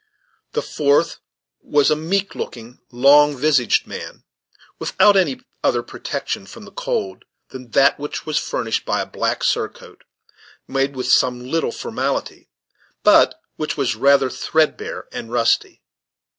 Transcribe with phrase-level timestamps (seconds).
[0.53, 1.19] The fourth
[1.59, 4.23] was a meek looking, long visaged man,
[4.79, 9.43] without any other protection from the cold than that which was furnished by a black
[9.43, 10.03] surcoat,
[10.67, 12.49] made with some little formality,
[13.03, 15.83] but which was rather threadbare and rusty.